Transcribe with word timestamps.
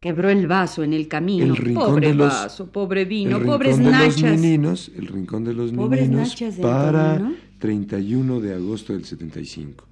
Quebró 0.00 0.30
el 0.30 0.46
vaso 0.46 0.84
en 0.84 0.92
el 0.92 1.08
camino. 1.08 1.44
El 1.46 1.56
rincón 1.56 1.86
pobre 1.90 2.08
de 2.08 2.14
los- 2.14 2.28
vaso, 2.32 2.70
pobre 2.70 3.04
vino, 3.04 3.38
el 3.38 3.44
pobres 3.44 3.76
rincón 3.78 3.92
de 3.92 3.98
los 4.06 4.16
nachas. 4.22 4.40
meninos, 4.40 4.90
el 4.96 5.06
rincón 5.08 5.44
de 5.44 5.54
los 5.54 5.72
Pobres 5.72 6.08
meninos 6.08 6.36
para 6.62 7.16
camino. 7.16 7.36
31 7.58 8.40
de 8.40 8.54
agosto 8.54 8.92
del 8.92 9.04
75. 9.04 9.84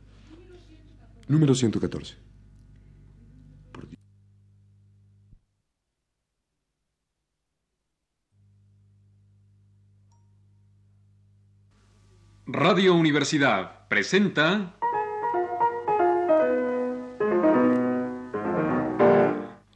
Número 1.27 1.57
114. 1.57 2.15
Por 3.73 3.89
Dios. 3.89 3.99
Radio 12.47 12.95
Universidad 12.95 13.89
presenta 13.89 14.77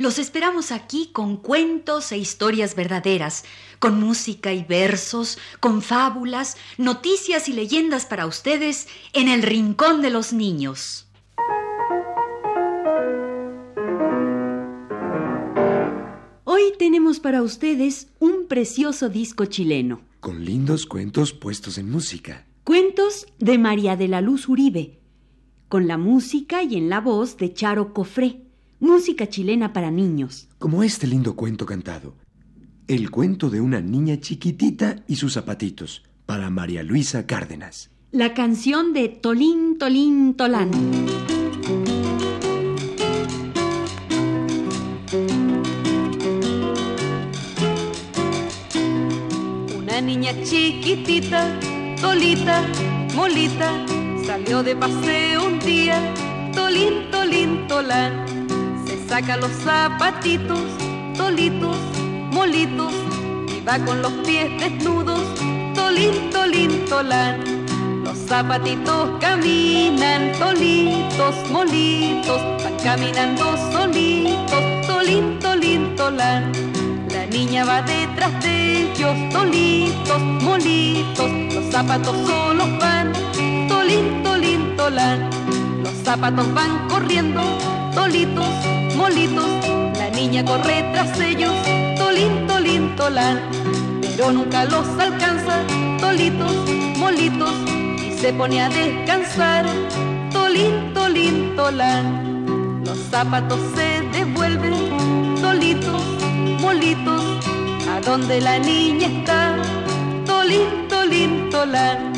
los 0.00 0.18
esperamos 0.18 0.72
aquí 0.72 1.10
con 1.12 1.36
cuentos 1.36 2.10
e 2.10 2.16
historias 2.16 2.74
verdaderas, 2.74 3.44
con 3.78 4.00
música 4.00 4.54
y 4.54 4.64
versos, 4.64 5.36
con 5.60 5.82
fábulas, 5.82 6.56
noticias 6.78 7.50
y 7.50 7.52
leyendas 7.52 8.06
para 8.06 8.24
ustedes 8.24 8.88
en 9.12 9.28
el 9.28 9.42
Rincón 9.42 10.00
de 10.00 10.08
los 10.08 10.32
Niños. 10.32 11.06
Hoy 16.44 16.62
tenemos 16.78 17.20
para 17.20 17.42
ustedes 17.42 18.08
un 18.20 18.46
precioso 18.48 19.10
disco 19.10 19.44
chileno. 19.44 20.00
Con 20.20 20.46
lindos 20.46 20.86
cuentos 20.86 21.34
puestos 21.34 21.76
en 21.76 21.90
música. 21.90 22.46
Cuentos 22.64 23.26
de 23.38 23.58
María 23.58 23.96
de 23.96 24.08
la 24.08 24.22
Luz 24.22 24.48
Uribe, 24.48 24.98
con 25.68 25.86
la 25.86 25.98
música 25.98 26.62
y 26.62 26.76
en 26.76 26.88
la 26.88 27.02
voz 27.02 27.36
de 27.36 27.52
Charo 27.52 27.92
Cofré, 27.92 28.49
música 28.80 29.28
chilena 29.28 29.72
para 29.72 29.90
niños. 29.90 30.48
Como 30.58 30.82
este 30.82 31.06
lindo 31.06 31.36
cuento 31.36 31.66
cantado. 31.66 32.14
El 32.88 33.10
cuento 33.10 33.50
de 33.50 33.60
una 33.60 33.80
niña 33.80 34.18
chiquitita 34.18 35.04
y 35.06 35.16
sus 35.16 35.34
zapatitos. 35.34 36.02
Para 36.26 36.50
María 36.50 36.82
Luisa 36.82 37.26
Cárdenas. 37.26 37.90
La 38.10 38.34
canción 38.34 38.92
de 38.92 39.08
Tolín, 39.08 39.78
Tolín, 39.78 40.34
Tolán. 40.34 40.70
Una 49.76 50.00
niña 50.00 50.32
chiquitita, 50.42 51.60
solita, 52.00 52.66
molita, 53.14 53.86
salió 54.24 54.62
de 54.62 54.74
paseo 54.74 55.46
un 55.46 55.58
día, 55.60 56.14
tolín, 56.54 57.10
tolín, 57.10 57.66
tolán. 57.68 58.39
Saca 59.10 59.36
los 59.38 59.50
zapatitos, 59.64 60.60
tolitos, 61.16 61.76
molitos, 62.30 62.92
y 63.48 63.60
va 63.66 63.76
con 63.84 64.02
los 64.02 64.12
pies 64.24 64.48
desnudos, 64.60 65.20
tolín, 65.74 66.30
tolín, 66.30 66.84
tolán. 66.88 67.40
Los 68.04 68.16
zapatitos 68.16 69.10
caminan, 69.20 70.30
tolitos, 70.38 71.34
molitos, 71.50 72.40
van 72.62 72.76
caminando 72.84 73.56
solitos, 73.72 74.86
tolín, 74.86 75.40
tolín, 75.40 75.96
tolán. 75.96 76.52
La 77.12 77.26
niña 77.26 77.64
va 77.64 77.82
detrás 77.82 78.40
de 78.44 78.92
ellos, 78.92 79.16
tolitos, 79.32 80.20
molitos, 80.20 81.28
los 81.52 81.64
zapatos 81.72 82.16
solos 82.28 82.68
van, 82.78 83.12
tolín, 83.66 84.22
tolín, 84.22 84.76
tolán. 84.76 85.28
Los 85.82 85.94
zapatos 86.04 86.54
van 86.54 86.86
corriendo, 86.88 87.42
tolitos, 87.94 88.48
molitos, 88.96 89.48
la 89.98 90.10
niña 90.10 90.44
corre 90.44 90.82
tras 90.92 91.18
ellos, 91.20 91.52
tolín, 91.96 92.46
tolín, 92.46 92.96
tolán. 92.96 93.40
Pero 94.00 94.32
nunca 94.32 94.64
los 94.64 94.86
alcanza, 94.98 95.58
tolitos, 95.98 96.54
molitos, 96.96 97.54
y 98.06 98.18
se 98.18 98.32
pone 98.32 98.62
a 98.62 98.68
descansar, 98.68 99.66
tolín, 100.32 100.92
tolín, 100.94 101.56
tolán. 101.56 102.82
Los 102.84 102.98
zapatos 103.10 103.60
se 103.74 104.02
devuelven, 104.16 104.74
tolitos, 105.40 106.02
molitos, 106.60 107.22
a 107.88 108.00
donde 108.00 108.40
la 108.40 108.58
niña 108.58 109.06
está, 109.06 109.56
tolín, 110.26 110.88
tolín, 110.88 111.50
tolán. 111.50 112.12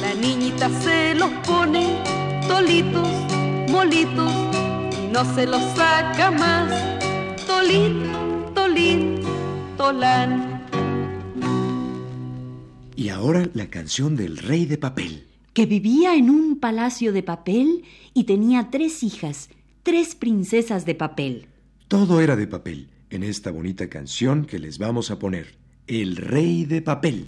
La 0.00 0.14
niñita 0.14 0.68
se 0.82 1.14
los 1.14 1.30
pone, 1.46 1.96
tolitos, 2.48 3.08
molitos, 3.70 4.30
no 5.12 5.24
se 5.34 5.46
los 5.46 5.62
saca 5.76 6.30
más, 6.30 6.72
tolín, 7.46 8.02
tolín, 8.54 9.20
tolán. 9.76 10.64
Y 12.96 13.10
ahora 13.10 13.46
la 13.52 13.68
canción 13.68 14.16
del 14.16 14.38
rey 14.38 14.64
de 14.64 14.78
papel. 14.78 15.28
que 15.52 15.66
vivía 15.66 16.14
en 16.16 16.30
un 16.30 16.58
palacio 16.58 17.12
de 17.12 17.22
papel 17.22 17.84
y 18.14 18.24
tenía 18.24 18.70
tres 18.70 19.02
hijas, 19.02 19.50
tres 19.82 20.14
princesas 20.14 20.86
de 20.86 20.94
papel. 20.94 21.46
Todo 21.88 22.22
era 22.22 22.36
de 22.36 22.46
papel 22.46 22.88
en 23.10 23.22
esta 23.22 23.50
bonita 23.50 23.90
canción 23.90 24.46
que 24.46 24.58
les 24.58 24.78
vamos 24.78 25.10
a 25.10 25.18
poner. 25.18 25.58
El 25.86 26.16
rey 26.16 26.64
de 26.64 26.80
papel. 26.80 27.26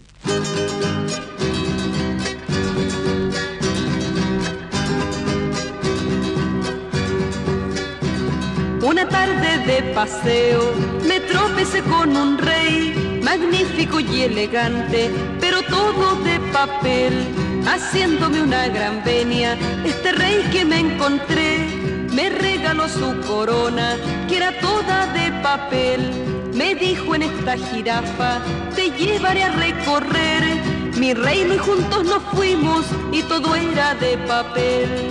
Una 8.94 9.08
tarde 9.08 9.58
de 9.66 9.82
paseo 9.92 10.72
me 11.04 11.18
tropecé 11.18 11.82
con 11.82 12.16
un 12.16 12.38
rey, 12.38 13.20
magnífico 13.24 13.98
y 13.98 14.22
elegante, 14.22 15.10
pero 15.40 15.62
todo 15.62 16.14
de 16.22 16.38
papel, 16.52 17.12
haciéndome 17.66 18.40
una 18.40 18.68
gran 18.68 19.02
venia. 19.02 19.58
Este 19.84 20.12
rey 20.12 20.48
que 20.52 20.64
me 20.64 20.78
encontré 20.78 21.66
me 22.12 22.28
regaló 22.28 22.88
su 22.88 23.20
corona, 23.26 23.96
que 24.28 24.36
era 24.36 24.56
toda 24.60 25.12
de 25.12 25.32
papel. 25.42 26.12
Me 26.54 26.76
dijo 26.76 27.16
en 27.16 27.22
esta 27.24 27.56
jirafa, 27.56 28.40
te 28.76 28.92
llevaré 28.92 29.42
a 29.42 29.50
recorrer 29.56 30.44
mi 30.98 31.14
reino 31.14 31.54
y 31.54 31.58
juntos 31.58 32.04
nos 32.04 32.22
fuimos 32.32 32.86
y 33.10 33.22
todo 33.22 33.56
era 33.56 33.96
de 33.96 34.18
papel. 34.18 35.10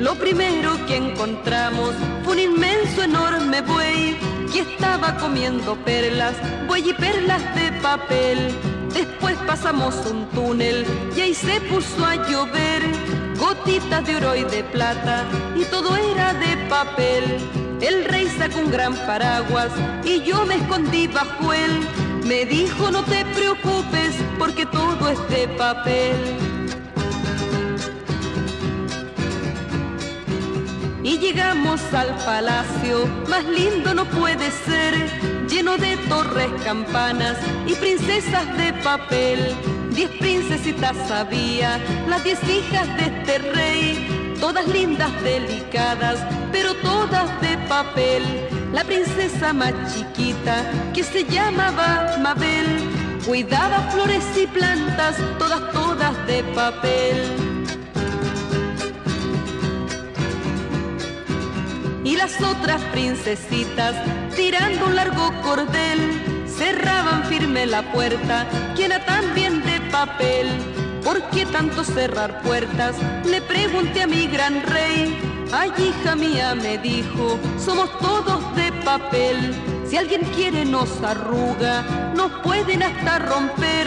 Lo 0.00 0.14
primero 0.14 0.78
que 0.86 0.96
encontramos 0.96 1.94
fue 2.24 2.32
un 2.32 2.38
inmenso, 2.38 3.02
enorme 3.02 3.60
buey 3.60 4.16
que 4.50 4.60
estaba 4.60 5.14
comiendo 5.18 5.76
perlas, 5.84 6.34
buey 6.66 6.88
y 6.88 6.94
perlas 6.94 7.42
de 7.54 7.70
papel. 7.82 8.50
Después 8.94 9.36
pasamos 9.46 9.94
un 10.10 10.24
túnel 10.30 10.86
y 11.14 11.20
ahí 11.20 11.34
se 11.34 11.60
puso 11.60 12.02
a 12.02 12.16
llover 12.16 12.82
gotitas 13.38 14.06
de 14.06 14.16
oro 14.16 14.34
y 14.36 14.44
de 14.44 14.64
plata 14.64 15.26
y 15.54 15.64
todo 15.66 15.94
era 15.94 16.32
de 16.32 16.56
papel. 16.70 17.36
El 17.82 18.06
rey 18.06 18.26
sacó 18.38 18.60
un 18.60 18.70
gran 18.70 18.94
paraguas 19.06 19.68
y 20.02 20.22
yo 20.22 20.46
me 20.46 20.54
escondí 20.54 21.08
bajo 21.08 21.52
él. 21.52 21.72
Me 22.24 22.46
dijo 22.46 22.90
no 22.90 23.02
te 23.04 23.22
preocupes 23.26 24.14
porque 24.38 24.64
todo 24.64 25.10
es 25.10 25.28
de 25.28 25.46
papel. 25.58 26.49
Y 31.10 31.18
llegamos 31.18 31.80
al 31.92 32.14
palacio, 32.24 33.04
más 33.28 33.44
lindo 33.44 33.92
no 33.94 34.04
puede 34.04 34.48
ser, 34.52 34.94
lleno 35.48 35.76
de 35.76 35.96
torres, 36.08 36.48
campanas 36.62 37.36
y 37.66 37.74
princesas 37.74 38.56
de 38.56 38.72
papel. 38.74 39.40
Diez 39.90 40.08
princesitas 40.20 41.10
había, 41.10 41.80
las 42.08 42.22
diez 42.22 42.38
hijas 42.44 42.86
de 42.96 43.06
este 43.06 43.38
rey, 43.38 44.36
todas 44.38 44.68
lindas, 44.68 45.10
delicadas, 45.24 46.24
pero 46.52 46.74
todas 46.74 47.40
de 47.40 47.58
papel. 47.68 48.22
La 48.72 48.84
princesa 48.84 49.52
más 49.52 49.74
chiquita, 49.92 50.62
que 50.94 51.02
se 51.02 51.24
llamaba 51.24 52.18
Mabel, 52.20 52.88
cuidaba 53.26 53.80
flores 53.90 54.24
y 54.40 54.46
plantas, 54.46 55.16
todas, 55.40 55.72
todas 55.72 56.14
de 56.28 56.44
papel. 56.54 57.49
Y 62.10 62.16
las 62.16 62.42
otras 62.42 62.82
princesitas, 62.90 63.94
tirando 64.34 64.86
un 64.86 64.96
largo 64.96 65.32
cordel, 65.42 66.44
cerraban 66.48 67.22
firme 67.26 67.66
la 67.66 67.82
puerta, 67.92 68.48
llena 68.76 69.04
también 69.04 69.64
de 69.64 69.80
papel. 69.92 70.48
¿Por 71.04 71.22
qué 71.30 71.46
tanto 71.46 71.84
cerrar 71.84 72.42
puertas? 72.42 72.96
Le 73.24 73.40
pregunté 73.42 74.02
a 74.02 74.08
mi 74.08 74.26
gran 74.26 74.60
rey. 74.64 75.16
Ay, 75.52 75.70
hija 75.78 76.16
mía, 76.16 76.56
me 76.56 76.78
dijo, 76.78 77.38
somos 77.64 77.96
todos 78.00 78.56
de 78.56 78.72
papel. 78.84 79.54
Si 79.86 79.96
alguien 79.96 80.22
quiere 80.34 80.64
nos 80.64 80.90
arruga, 81.02 81.84
nos 82.16 82.32
pueden 82.42 82.82
hasta 82.82 83.20
romper, 83.20 83.86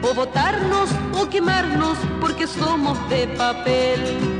o 0.00 0.14
botarnos 0.14 0.90
o 1.18 1.28
quemarnos, 1.28 1.98
porque 2.20 2.46
somos 2.46 2.96
de 3.08 3.26
papel. 3.36 4.33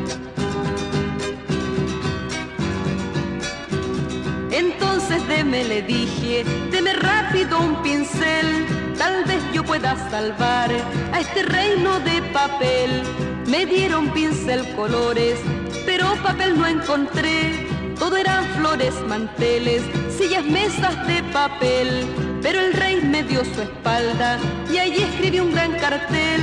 Entonces 4.56 5.26
deme, 5.26 5.64
le 5.64 5.82
dije, 5.82 6.44
deme 6.70 6.92
rápido 6.92 7.58
un 7.58 7.82
pincel, 7.82 8.64
tal 8.96 9.24
vez 9.24 9.42
yo 9.52 9.64
pueda 9.64 9.96
salvar 10.10 10.70
a 11.12 11.18
este 11.18 11.42
reino 11.42 11.98
de 11.98 12.22
papel. 12.32 13.02
Me 13.48 13.66
dieron 13.66 14.10
pincel 14.10 14.64
colores, 14.76 15.40
pero 15.84 16.14
papel 16.22 16.56
no 16.56 16.68
encontré. 16.68 17.66
Todo 17.98 18.16
eran 18.16 18.44
flores, 18.56 18.94
manteles, 19.08 19.82
sillas, 20.16 20.44
mesas 20.44 21.04
de 21.08 21.20
papel. 21.32 22.06
Pero 22.40 22.60
el 22.60 22.74
rey 22.74 23.00
me 23.02 23.24
dio 23.24 23.44
su 23.44 23.60
espalda 23.60 24.38
y 24.72 24.78
allí 24.78 25.02
escribí 25.02 25.40
un 25.40 25.52
gran 25.52 25.72
cartel. 25.80 26.40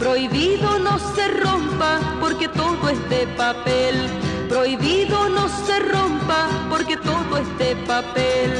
Prohibido 0.00 0.80
no 0.80 0.98
se 1.14 1.28
rompa 1.28 2.00
porque 2.20 2.48
todo 2.48 2.88
es 2.88 3.08
de 3.08 3.24
papel 3.36 4.08
prohibido 4.52 5.30
no 5.30 5.48
se 5.48 5.78
rompa 5.78 6.66
porque 6.68 6.96
todo 6.98 7.38
es 7.38 7.58
de 7.58 7.74
papel. 7.86 8.50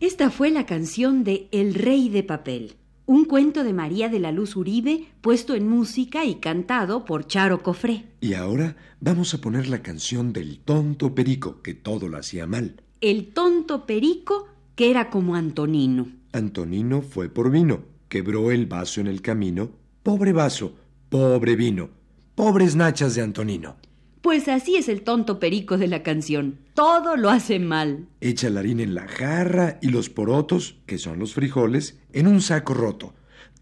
Esta 0.00 0.30
fue 0.30 0.50
la 0.50 0.66
canción 0.66 1.24
de 1.24 1.48
El 1.50 1.72
Rey 1.74 2.10
de 2.10 2.22
Papel, 2.22 2.74
un 3.06 3.24
cuento 3.24 3.64
de 3.64 3.72
María 3.72 4.10
de 4.10 4.20
la 4.20 4.32
Luz 4.32 4.54
Uribe 4.54 5.06
puesto 5.22 5.54
en 5.54 5.66
música 5.66 6.26
y 6.26 6.34
cantado 6.34 7.06
por 7.06 7.26
Charo 7.26 7.62
Cofré. 7.62 8.04
Y 8.20 8.34
ahora 8.34 8.76
vamos 9.00 9.32
a 9.32 9.40
poner 9.40 9.68
la 9.68 9.82
canción 9.82 10.34
del 10.34 10.58
tonto 10.58 11.14
perico, 11.14 11.62
que 11.62 11.72
todo 11.72 12.08
lo 12.08 12.18
hacía 12.18 12.46
mal. 12.46 12.82
El 13.00 13.28
tonto 13.32 13.86
perico 13.86 14.48
que 14.74 14.90
era 14.90 15.08
como 15.08 15.36
Antonino. 15.36 16.06
Antonino 16.32 17.00
fue 17.00 17.30
por 17.30 17.50
vino, 17.50 17.80
quebró 18.10 18.50
el 18.50 18.66
vaso 18.66 19.00
en 19.00 19.06
el 19.06 19.22
camino. 19.22 19.70
Pobre 20.02 20.34
vaso, 20.34 20.74
pobre 21.08 21.56
vino. 21.56 21.96
Pobres 22.36 22.76
nachas 22.76 23.14
de 23.14 23.22
Antonino. 23.22 23.76
Pues 24.20 24.46
así 24.48 24.76
es 24.76 24.90
el 24.90 25.00
tonto 25.00 25.40
perico 25.40 25.78
de 25.78 25.86
la 25.86 26.02
canción. 26.02 26.58
Todo 26.74 27.16
lo 27.16 27.30
hace 27.30 27.58
mal. 27.58 28.08
Echa 28.20 28.50
la 28.50 28.60
harina 28.60 28.82
en 28.82 28.94
la 28.94 29.08
jarra 29.08 29.78
y 29.80 29.88
los 29.88 30.10
porotos, 30.10 30.76
que 30.84 30.98
son 30.98 31.18
los 31.18 31.32
frijoles, 31.32 31.98
en 32.12 32.26
un 32.26 32.42
saco 32.42 32.74
roto. 32.74 33.14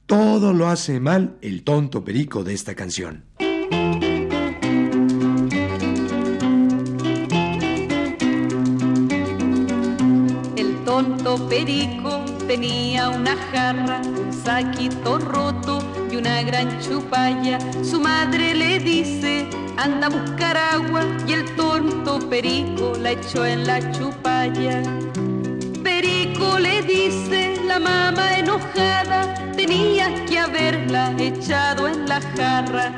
Todo 0.07 0.53
lo 0.53 0.67
hace 0.67 0.99
mal 0.99 1.37
el 1.41 1.63
tonto 1.63 2.03
perico 2.03 2.43
de 2.43 2.55
esta 2.55 2.75
canción. 2.75 3.27
El 10.57 10.85
tonto 10.85 11.49
perico 11.49 12.25
tenía 12.49 13.09
una 13.11 13.37
jarra, 13.37 14.03
un 14.05 14.33
saquito 14.33 15.21
roto 15.21 15.94
una 16.17 16.43
gran 16.43 16.81
chupalla. 16.81 17.59
Su 17.83 18.01
madre 18.01 18.55
le 18.55 18.79
dice, 18.79 19.49
anda 19.77 20.07
a 20.07 20.11
buscar 20.11 20.57
agua 20.57 21.03
y 21.27 21.33
el 21.33 21.45
tonto 21.57 22.19
Perico 22.29 22.93
la 23.01 23.13
echó 23.13 23.45
en 23.45 23.67
la 23.67 23.79
chupalla. 23.93 24.83
Perico 25.83 26.59
le 26.59 26.83
dice, 26.83 27.61
la 27.67 27.79
mamá 27.79 28.39
enojada, 28.39 29.53
tenías 29.57 30.21
que 30.29 30.39
haberla 30.39 31.13
echado 31.19 31.89
en 31.89 32.09
la 32.09 32.21
jarra. 32.21 32.95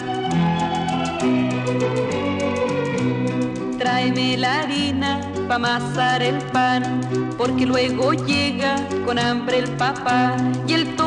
Tráeme 3.79 4.37
la 4.37 4.61
harina 4.61 5.21
pa' 5.49 5.57
amasar 5.57 6.23
el 6.23 6.39
pan, 6.53 7.01
porque 7.39 7.67
luego 7.67 8.13
llega 8.13 8.77
con 9.05 9.19
hambre 9.19 9.59
el 9.59 9.71
papá 9.77 10.37
y 10.67 10.73
el 10.73 10.85
tonto 10.97 11.06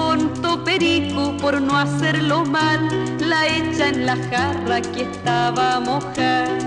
perico 0.58 1.36
por 1.38 1.62
no 1.62 1.78
hacerlo 1.78 2.44
mal 2.46 2.90
la 3.20 3.48
echa 3.48 3.90
en 3.90 4.06
la 4.06 4.16
jarra 4.16 4.82
que 4.82 5.04
estaba 5.04 5.80
mojada. 5.80 6.58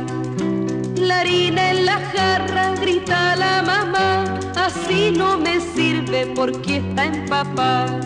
La 0.96 1.20
harina 1.20 1.70
en 1.70 1.86
la 1.86 1.98
jarra, 2.14 2.74
grita 2.80 3.34
la 3.36 3.62
mamá, 3.62 4.38
así 4.54 5.10
no 5.10 5.38
me 5.38 5.60
sirve 5.60 6.32
porque 6.34 6.76
está 6.76 7.06
empapada. 7.06 8.00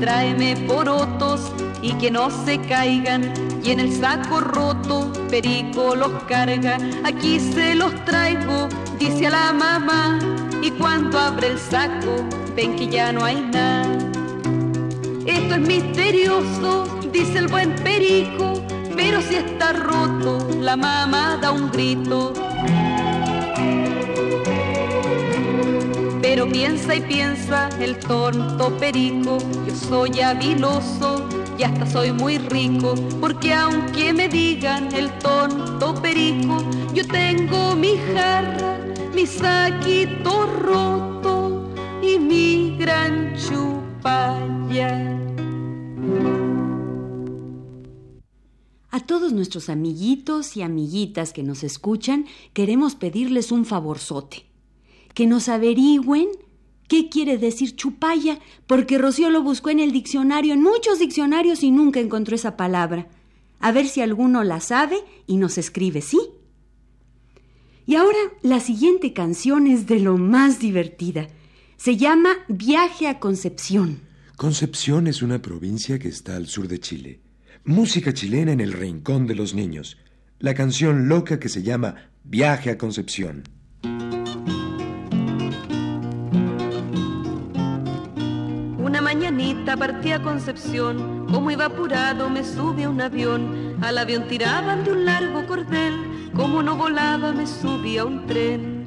Tráeme 0.00 0.56
porotos 0.66 1.52
y 1.82 1.92
que 1.94 2.10
no 2.10 2.30
se 2.44 2.58
caigan 2.62 3.32
y 3.62 3.70
en 3.70 3.80
el 3.80 3.92
saco 3.92 4.40
roto 4.40 5.12
Perico 5.28 5.94
los 5.94 6.12
carga. 6.24 6.78
Aquí 7.04 7.38
se 7.40 7.74
los 7.74 7.92
traigo, 8.04 8.68
dice 8.98 9.26
a 9.26 9.30
la 9.30 9.52
mamá 9.52 10.18
y 10.64 10.70
cuando 10.70 11.18
abre 11.18 11.48
el 11.48 11.58
saco 11.58 12.24
ven 12.56 12.74
que 12.76 12.88
ya 12.88 13.12
no 13.12 13.22
hay 13.22 13.36
nada. 13.36 13.98
Esto 15.26 15.54
es 15.56 15.60
misterioso, 15.60 16.86
dice 17.12 17.38
el 17.38 17.48
buen 17.48 17.74
Perico, 17.76 18.64
pero 18.96 19.20
si 19.20 19.34
está 19.34 19.74
roto 19.74 20.48
la 20.58 20.74
mamá 20.74 21.38
da 21.40 21.52
un 21.52 21.70
grito. 21.70 22.32
Pero 26.22 26.48
piensa 26.48 26.94
y 26.94 27.00
piensa 27.02 27.68
el 27.78 27.98
tonto 27.98 28.76
perico, 28.78 29.38
yo 29.68 29.74
soy 29.74 30.20
habiloso 30.20 31.28
y 31.58 31.62
hasta 31.62 31.86
soy 31.86 32.10
muy 32.12 32.38
rico, 32.38 32.94
porque 33.20 33.52
aunque 33.52 34.12
me 34.12 34.28
digan 34.28 34.92
el 34.94 35.12
tonto 35.18 35.94
perico, 35.94 36.56
yo 36.92 37.06
tengo 37.06 37.76
mi 37.76 37.98
jarra, 38.14 38.73
mi 39.14 39.26
saquito 39.26 40.46
roto 40.46 41.68
y 42.02 42.18
mi 42.18 42.76
gran 42.76 43.36
chupalla. 43.36 45.20
A 48.90 49.00
todos 49.00 49.32
nuestros 49.32 49.68
amiguitos 49.68 50.56
y 50.56 50.62
amiguitas 50.62 51.32
que 51.32 51.42
nos 51.42 51.62
escuchan, 51.62 52.26
queremos 52.52 52.94
pedirles 52.96 53.52
un 53.52 53.64
favorzote. 53.64 54.46
Que 55.14 55.26
nos 55.26 55.48
averigüen 55.48 56.28
¿Qué 56.86 57.08
quiere 57.08 57.38
decir 57.38 57.76
chupalla? 57.76 58.38
Porque 58.66 58.98
Rocío 58.98 59.30
lo 59.30 59.42
buscó 59.42 59.70
en 59.70 59.80
el 59.80 59.90
diccionario, 59.90 60.52
en 60.52 60.62
muchos 60.62 60.98
diccionarios 60.98 61.62
y 61.62 61.70
nunca 61.70 61.98
encontró 61.98 62.36
esa 62.36 62.58
palabra. 62.58 63.08
A 63.58 63.72
ver 63.72 63.88
si 63.88 64.02
alguno 64.02 64.44
la 64.44 64.60
sabe 64.60 64.98
y 65.26 65.38
nos 65.38 65.56
escribe, 65.56 66.02
¿sí? 66.02 66.20
Y 67.86 67.96
ahora 67.96 68.18
la 68.42 68.60
siguiente 68.60 69.12
canción 69.12 69.66
es 69.66 69.86
de 69.86 70.00
lo 70.00 70.16
más 70.16 70.58
divertida. 70.58 71.28
Se 71.76 71.96
llama 71.96 72.30
Viaje 72.48 73.08
a 73.08 73.20
Concepción. 73.20 74.00
Concepción 74.36 75.06
es 75.06 75.22
una 75.22 75.42
provincia 75.42 75.98
que 75.98 76.08
está 76.08 76.36
al 76.36 76.46
sur 76.46 76.66
de 76.66 76.80
Chile. 76.80 77.20
Música 77.64 78.12
chilena 78.12 78.52
en 78.52 78.60
el 78.60 78.72
rincón 78.72 79.26
de 79.26 79.34
los 79.34 79.54
niños. 79.54 79.98
La 80.38 80.54
canción 80.54 81.08
loca 81.08 81.38
que 81.38 81.48
se 81.48 81.62
llama 81.62 82.10
Viaje 82.24 82.70
a 82.70 82.78
Concepción. 82.78 83.44
mañanita 89.14 89.76
partí 89.76 90.10
a 90.10 90.20
Concepción, 90.20 91.26
como 91.30 91.50
iba 91.50 91.66
apurado 91.66 92.28
me 92.28 92.42
sube 92.42 92.84
a 92.84 92.88
un 92.88 93.00
avión, 93.00 93.76
al 93.80 93.98
avión 93.98 94.26
tiraban 94.26 94.82
de 94.82 94.90
un 94.92 95.04
largo 95.04 95.46
cordel, 95.46 95.94
como 96.34 96.62
no 96.62 96.76
volaba 96.76 97.32
me 97.32 97.46
subí 97.46 97.98
a 97.98 98.04
un 98.04 98.26
tren. 98.26 98.84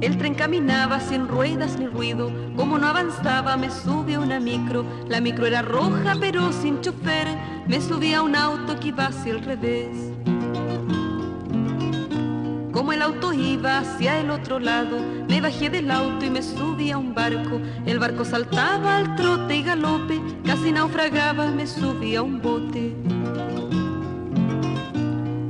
El 0.00 0.18
tren 0.18 0.34
caminaba 0.34 1.00
sin 1.00 1.28
ruedas 1.28 1.78
ni 1.78 1.86
ruido, 1.86 2.30
como 2.56 2.78
no 2.78 2.88
avanzaba 2.88 3.56
me 3.56 3.70
subí 3.70 4.14
a 4.14 4.20
una 4.20 4.40
micro, 4.40 4.84
la 5.08 5.20
micro 5.20 5.46
era 5.46 5.62
roja 5.62 6.14
pero 6.18 6.52
sin 6.52 6.80
chofer, 6.80 7.28
me 7.66 7.80
subí 7.80 8.12
a 8.12 8.22
un 8.22 8.34
auto 8.34 8.78
que 8.80 8.88
iba 8.88 9.06
hacia 9.06 9.32
el 9.32 9.44
revés. 9.44 10.12
Como 12.72 12.92
el 12.92 13.02
auto 13.02 13.32
iba 13.32 13.78
hacia 13.78 14.18
el 14.18 14.30
otro 14.30 14.58
lado, 14.58 14.98
me 15.28 15.40
bajé 15.40 15.70
del 15.70 15.90
auto 15.90 16.24
y 16.24 16.30
me 16.30 16.42
subí 16.42 16.90
a 16.90 16.98
un 16.98 17.14
barco. 17.14 17.60
El 17.86 18.00
barco 18.00 18.24
saltaba 18.24 18.96
al 18.96 19.14
trote 19.14 19.56
y 19.56 19.62
galope, 19.62 20.20
casi 20.44 20.72
naufragaba, 20.72 21.46
me 21.48 21.66
subí 21.66 22.16
a 22.16 22.22
un 22.22 22.40
bote. 22.42 23.21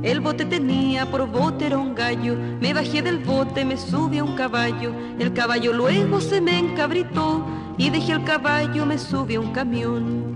El 0.03 0.19
bote 0.19 0.43
tenía 0.43 1.09
por 1.09 1.25
botero 1.31 1.79
un 1.79 1.95
gallo, 1.95 2.35
me 2.59 2.73
bajé 2.73 3.01
del 3.01 3.19
bote, 3.19 3.63
me 3.63 3.77
subí 3.77 4.17
a 4.17 4.25
un 4.25 4.35
caballo. 4.35 4.91
El 5.17 5.31
caballo 5.31 5.71
luego 5.71 6.19
se 6.19 6.41
me 6.41 6.59
encabritó 6.59 7.45
y 7.77 7.89
dejé 7.89 8.11
el 8.11 8.25
caballo, 8.25 8.85
me 8.85 8.97
subí 8.97 9.35
a 9.35 9.39
un 9.39 9.53
camión. 9.53 10.33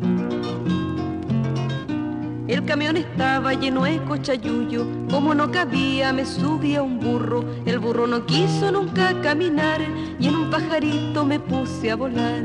El 2.47 2.63
camión 2.63 2.95
estaba 2.95 3.53
lleno 3.55 3.83
de 3.83 4.01
cochayuyo, 4.05 4.88
como 5.12 5.36
no 5.36 5.51
cabía 5.51 6.13
me 6.13 6.25
subía 6.25 6.81
un 6.81 6.97
burro, 6.97 7.43
el 7.65 7.77
burro 7.79 8.07
no 8.07 8.25
quiso 8.25 8.71
nunca 8.71 9.21
caminar 9.21 9.81
y 10.17 10.29
en 10.29 10.36
un 10.36 10.50
pajarito 10.50 11.25
me 11.25 11.41
puse 11.41 11.91
a 11.91 11.97
volar. 11.97 12.41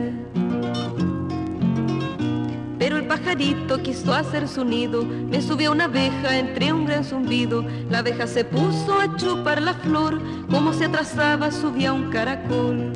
Pero 2.82 2.96
el 2.96 3.06
pajarito 3.06 3.80
quiso 3.80 4.12
hacer 4.12 4.48
su 4.48 4.64
nido, 4.64 5.04
me 5.04 5.40
subió 5.40 5.70
una 5.70 5.84
abeja 5.84 6.36
entre 6.36 6.72
un 6.72 6.84
gran 6.84 7.04
zumbido, 7.04 7.64
la 7.88 7.98
abeja 7.98 8.26
se 8.26 8.44
puso 8.44 8.98
a 8.98 9.16
chupar 9.16 9.62
la 9.62 9.74
flor, 9.74 10.20
como 10.50 10.72
se 10.72 10.86
atrasaba 10.86 11.52
subía 11.52 11.92
un 11.92 12.10
caracol. 12.10 12.92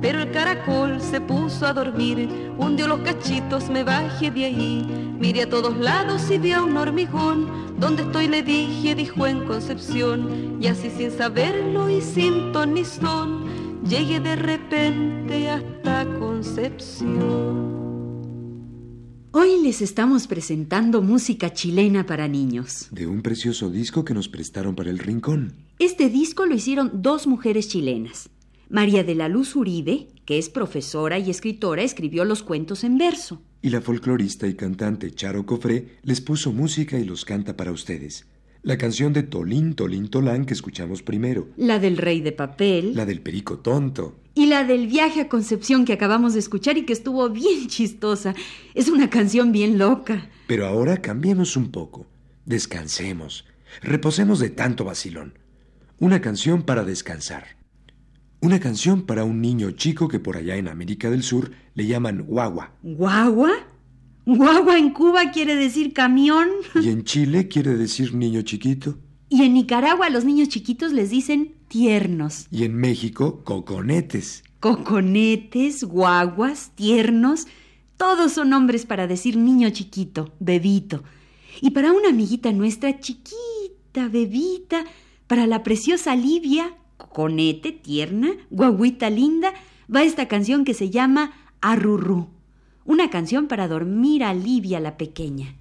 Pero 0.00 0.22
el 0.22 0.32
caracol 0.32 1.00
se 1.00 1.20
puso 1.20 1.64
a 1.64 1.72
dormir, 1.72 2.28
hundió 2.58 2.88
los 2.88 2.98
cachitos, 3.02 3.70
me 3.70 3.84
bajé 3.84 4.32
de 4.32 4.46
ahí, 4.46 5.14
miré 5.20 5.42
a 5.42 5.48
todos 5.48 5.76
lados 5.76 6.28
y 6.28 6.38
vi 6.38 6.50
a 6.50 6.60
un 6.64 6.76
hormigón, 6.76 7.46
donde 7.78 8.02
estoy 8.02 8.26
le 8.26 8.42
dije, 8.42 8.96
dijo 8.96 9.28
en 9.28 9.44
Concepción, 9.46 10.58
y 10.60 10.66
así 10.66 10.90
sin 10.90 11.12
saberlo 11.12 11.88
y 11.88 12.00
sin 12.00 12.50
ton 12.50 12.74
ni 12.74 12.84
son, 12.84 13.41
llegué 13.88 14.20
de 14.20 14.36
repente 14.36 15.50
hasta 15.50 16.06
Concepción. 16.18 17.72
Hoy 19.32 19.62
les 19.62 19.80
estamos 19.80 20.26
presentando 20.26 21.00
música 21.00 21.52
chilena 21.52 22.04
para 22.04 22.28
niños. 22.28 22.88
De 22.90 23.06
un 23.06 23.22
precioso 23.22 23.70
disco 23.70 24.04
que 24.04 24.14
nos 24.14 24.28
prestaron 24.28 24.74
para 24.74 24.90
el 24.90 24.98
rincón. 24.98 25.54
Este 25.78 26.10
disco 26.10 26.44
lo 26.44 26.54
hicieron 26.54 27.02
dos 27.02 27.26
mujeres 27.26 27.68
chilenas. 27.68 28.28
María 28.68 29.04
de 29.04 29.14
la 29.14 29.28
Luz 29.28 29.56
Uribe, 29.56 30.08
que 30.24 30.38
es 30.38 30.48
profesora 30.48 31.18
y 31.18 31.30
escritora, 31.30 31.82
escribió 31.82 32.24
los 32.24 32.42
cuentos 32.42 32.84
en 32.84 32.98
verso. 32.98 33.42
Y 33.62 33.70
la 33.70 33.80
folclorista 33.80 34.46
y 34.46 34.54
cantante 34.54 35.10
Charo 35.12 35.46
Cofré 35.46 35.98
les 36.02 36.20
puso 36.20 36.52
música 36.52 36.98
y 36.98 37.04
los 37.04 37.24
canta 37.24 37.56
para 37.56 37.72
ustedes. 37.72 38.26
La 38.64 38.78
canción 38.78 39.12
de 39.12 39.24
Tolín, 39.24 39.74
Tolín, 39.74 40.08
Tolán 40.08 40.44
que 40.44 40.54
escuchamos 40.54 41.02
primero. 41.02 41.48
La 41.56 41.80
del 41.80 41.96
Rey 41.96 42.20
de 42.20 42.30
Papel. 42.30 42.94
La 42.94 43.04
del 43.04 43.20
Perico 43.20 43.58
Tonto. 43.58 44.20
Y 44.36 44.46
la 44.46 44.62
del 44.62 44.86
viaje 44.86 45.20
a 45.20 45.28
Concepción 45.28 45.84
que 45.84 45.92
acabamos 45.92 46.34
de 46.34 46.38
escuchar 46.38 46.78
y 46.78 46.86
que 46.86 46.92
estuvo 46.92 47.28
bien 47.28 47.66
chistosa. 47.66 48.34
Es 48.74 48.88
una 48.88 49.10
canción 49.10 49.50
bien 49.50 49.78
loca. 49.78 50.28
Pero 50.46 50.66
ahora 50.66 51.02
cambiemos 51.02 51.56
un 51.56 51.72
poco. 51.72 52.06
Descansemos. 52.46 53.46
Reposemos 53.82 54.38
de 54.38 54.50
tanto 54.50 54.84
vacilón. 54.84 55.40
Una 55.98 56.20
canción 56.20 56.62
para 56.62 56.84
descansar. 56.84 57.56
Una 58.40 58.60
canción 58.60 59.02
para 59.02 59.24
un 59.24 59.40
niño 59.40 59.72
chico 59.72 60.06
que 60.06 60.20
por 60.20 60.36
allá 60.36 60.54
en 60.54 60.68
América 60.68 61.10
del 61.10 61.24
Sur 61.24 61.50
le 61.74 61.86
llaman 61.86 62.22
guagua. 62.22 62.74
¿Guagua? 62.82 63.50
Guagua 64.24 64.78
en 64.78 64.90
Cuba 64.90 65.32
quiere 65.32 65.56
decir 65.56 65.92
camión. 65.92 66.48
Y 66.80 66.90
en 66.90 67.02
Chile 67.02 67.48
quiere 67.48 67.74
decir 67.76 68.14
niño 68.14 68.42
chiquito. 68.42 68.98
Y 69.28 69.42
en 69.42 69.54
Nicaragua 69.54 70.10
los 70.10 70.24
niños 70.24 70.48
chiquitos 70.48 70.92
les 70.92 71.10
dicen 71.10 71.54
tiernos. 71.66 72.46
Y 72.50 72.64
en 72.64 72.76
México, 72.76 73.42
coconetes. 73.44 74.44
Coconetes, 74.60 75.82
guaguas, 75.82 76.70
tiernos, 76.76 77.46
todos 77.96 78.32
son 78.32 78.50
nombres 78.50 78.86
para 78.86 79.06
decir 79.06 79.36
niño 79.36 79.70
chiquito, 79.70 80.32
bebito. 80.38 81.02
Y 81.60 81.70
para 81.70 81.92
una 81.92 82.10
amiguita 82.10 82.52
nuestra 82.52 83.00
chiquita, 83.00 84.08
bebita, 84.08 84.84
para 85.26 85.46
la 85.46 85.62
preciosa 85.62 86.14
Livia, 86.14 86.76
conete, 86.96 87.72
tierna, 87.72 88.32
guaguita 88.50 89.10
linda, 89.10 89.52
va 89.94 90.02
esta 90.02 90.28
canción 90.28 90.64
que 90.64 90.74
se 90.74 90.90
llama 90.90 91.32
Arrurú, 91.60 92.28
una 92.84 93.10
canción 93.10 93.48
para 93.48 93.68
dormir 93.68 94.24
alivia 94.24 94.80
la 94.80 94.96
pequeña. 94.96 95.54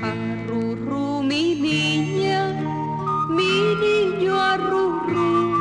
Arrurú, 0.00 1.22
mi 1.22 1.54
niña, 1.54 2.60
mi 3.28 3.74
niño 3.80 4.40
arrurú, 4.40 5.54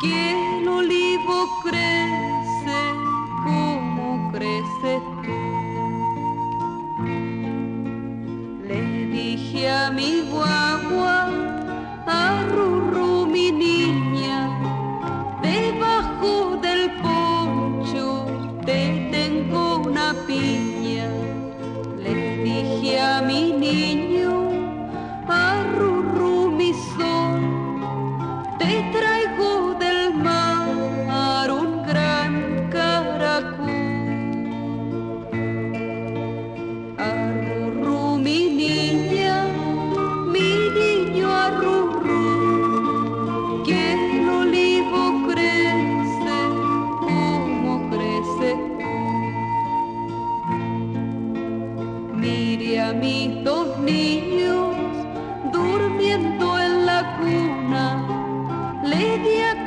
que 0.00 0.58
el 0.58 0.68
olivo 0.68 1.48
crece 1.64 2.31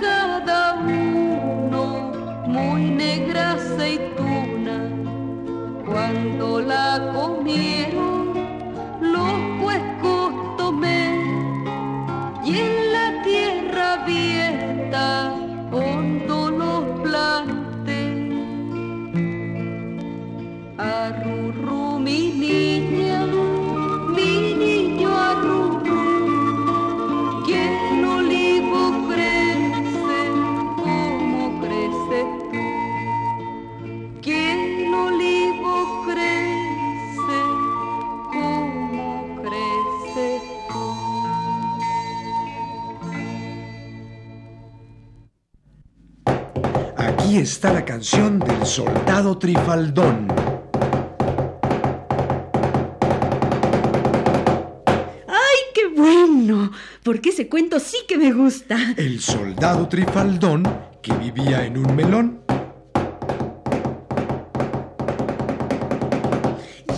cada 0.05 0.75
uno 0.75 1.83
muy 2.47 2.81
negra 3.03 3.53
aceituna 3.53 4.75
cuando 5.85 6.61
la 6.61 7.11
comieron. 7.15 8.04
Está 47.45 47.71
la 47.71 47.85
canción 47.85 48.39
del 48.39 48.65
soldado 48.65 49.37
Trifaldón. 49.37 50.27
¡Ay, 55.27 55.59
qué 55.75 55.87
bueno! 55.95 56.71
Porque 57.03 57.29
ese 57.29 57.47
cuento 57.47 57.79
sí 57.79 57.97
que 58.07 58.17
me 58.17 58.33
gusta. 58.33 58.77
El 58.97 59.21
soldado 59.21 59.87
Trifaldón 59.87 60.63
que 61.03 61.13
vivía 61.13 61.67
en 61.67 61.77
un 61.77 61.95
melón 61.95 62.41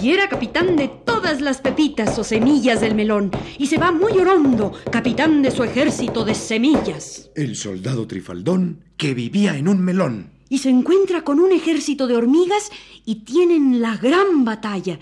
y 0.01 0.11
era 0.11 0.29
capitán 0.29 0.77
de 0.77 0.87
todas 0.87 1.41
las 1.41 1.59
pepitas 1.59 2.17
o 2.17 2.23
semillas 2.23 2.79
del 2.79 2.95
melón, 2.95 3.31
y 3.57 3.67
se 3.67 3.77
va 3.77 3.91
muy 3.91 4.13
orondo, 4.13 4.71
capitán 4.91 5.41
de 5.41 5.51
su 5.51 5.63
ejército 5.63 6.23
de 6.23 6.35
semillas. 6.35 7.31
El 7.35 7.55
soldado 7.55 8.07
Trifaldón 8.07 8.85
que 8.95 9.13
vivía 9.13 9.57
en 9.57 9.67
un 9.67 9.81
melón. 9.81 10.36
Y 10.49 10.59
se 10.59 10.69
encuentra 10.69 11.23
con 11.23 11.39
un 11.39 11.51
ejército 11.51 12.07
de 12.07 12.15
hormigas 12.15 12.69
y 13.05 13.23
tienen 13.25 13.81
la 13.81 13.97
gran 13.97 14.45
batalla. 14.45 14.99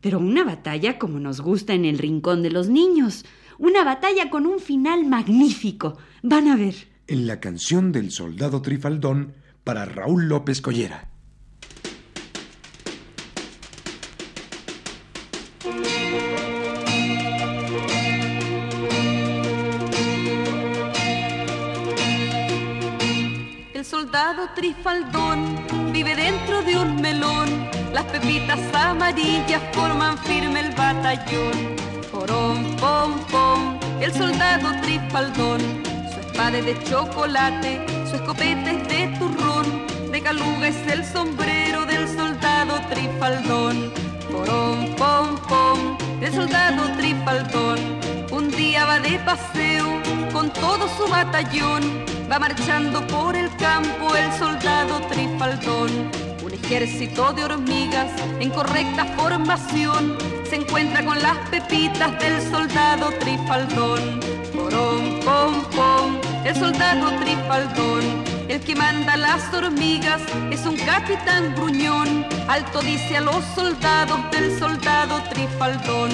Pero 0.00 0.18
una 0.18 0.44
batalla 0.44 0.98
como 0.98 1.20
nos 1.20 1.40
gusta 1.40 1.74
en 1.74 1.84
el 1.84 1.98
rincón 1.98 2.42
de 2.42 2.50
los 2.50 2.68
niños. 2.68 3.24
Una 3.58 3.84
batalla 3.84 4.30
con 4.30 4.46
un 4.46 4.58
final 4.58 5.06
magnífico. 5.06 5.96
Van 6.22 6.48
a 6.48 6.56
ver. 6.56 6.74
En 7.06 7.26
la 7.26 7.40
canción 7.40 7.92
del 7.92 8.10
soldado 8.10 8.62
Trifaldón 8.62 9.34
para 9.64 9.84
Raúl 9.84 10.28
López 10.28 10.60
Collera. 10.60 11.11
Trifaldón 24.54 25.92
vive 25.92 26.14
dentro 26.16 26.62
de 26.62 26.76
un 26.76 27.00
melón. 27.00 27.68
Las 27.92 28.04
pepitas 28.04 28.58
amarillas 28.74 29.62
forman 29.72 30.18
firme 30.18 30.60
el 30.60 30.74
batallón. 30.74 31.76
Porón, 32.10 32.76
pom, 32.76 33.18
pom, 33.30 33.78
el 34.00 34.12
soldado 34.12 34.68
trifaldón. 34.82 35.60
Su 36.12 36.20
espada 36.20 36.58
es 36.58 36.64
de 36.64 36.84
chocolate, 36.84 37.84
su 38.08 38.16
escopeta 38.16 38.70
es 38.70 38.88
de 38.88 39.18
turrón. 39.18 39.86
De 40.10 40.20
caluga 40.20 40.68
es 40.68 40.86
el 40.88 41.04
sombrero 41.04 41.86
del 41.86 42.08
soldado 42.08 42.80
trifaldón. 42.90 43.92
Porón, 44.30 44.94
pom, 44.96 45.36
pom, 45.48 45.98
el 46.20 46.32
soldado 46.32 46.90
trifaldón. 46.98 47.78
Un 48.30 48.50
día 48.50 48.84
va 48.86 48.98
de 48.98 49.18
paseo 49.20 50.00
con 50.32 50.50
todo 50.52 50.88
su 50.96 51.08
batallón 51.08 52.11
Va 52.32 52.38
marchando 52.38 53.06
por 53.08 53.36
el 53.36 53.54
campo 53.56 54.16
el 54.16 54.32
soldado 54.38 55.02
trifaldón. 55.08 55.90
Un 56.42 56.54
ejército 56.54 57.30
de 57.34 57.44
hormigas 57.44 58.10
en 58.40 58.48
correcta 58.48 59.04
formación 59.18 60.16
se 60.48 60.56
encuentra 60.56 61.04
con 61.04 61.20
las 61.20 61.36
pepitas 61.50 62.18
del 62.20 62.40
soldado 62.50 63.10
trifaldón. 63.20 64.18
Porón, 64.54 65.20
pom, 65.22 65.62
pom, 65.76 66.20
el 66.46 66.56
soldado 66.56 67.10
trifaldón. 67.20 68.24
El 68.48 68.60
que 68.60 68.76
manda 68.76 69.14
las 69.18 69.52
hormigas 69.52 70.22
es 70.50 70.64
un 70.64 70.76
capitán 70.76 71.54
gruñón. 71.54 72.24
Alto 72.48 72.80
dice 72.80 73.18
a 73.18 73.20
los 73.20 73.44
soldados 73.54 74.18
del 74.30 74.58
soldado 74.58 75.22
trifaldón. 75.24 76.08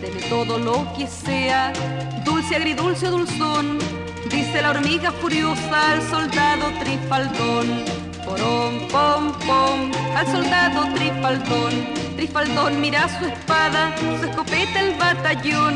Deme 0.00 0.22
todo 0.30 0.56
lo 0.56 0.90
que 0.96 1.06
sea, 1.06 1.74
dulce, 2.24 2.56
agridulce 2.56 3.08
o 3.08 3.10
dulzón 3.10 4.07
dice 4.28 4.62
la 4.62 4.70
hormiga 4.70 5.12
furiosa 5.12 5.92
al 5.92 6.02
soldado 6.08 6.70
trifaldón. 6.80 7.84
Porón, 8.24 8.88
pom, 8.90 9.32
pom, 9.46 9.90
al 10.14 10.26
soldado 10.26 10.92
trifaldón. 10.94 11.72
Trifaldón 12.16 12.80
mira 12.80 13.08
su 13.18 13.26
espada, 13.26 13.94
su 14.20 14.26
escopeta 14.26 14.80
el 14.80 14.94
batallón. 14.94 15.74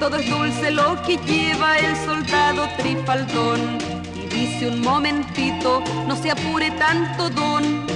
Todo 0.00 0.16
es 0.16 0.28
dulce 0.28 0.70
lo 0.70 1.00
que 1.02 1.16
lleva 1.18 1.78
el 1.78 1.96
soldado 2.04 2.68
trifaldón. 2.76 3.78
Y 4.14 4.26
dice 4.34 4.68
un 4.68 4.80
momentito, 4.80 5.82
no 6.06 6.16
se 6.16 6.30
apure 6.30 6.70
tanto 6.72 7.30
don. 7.30 7.86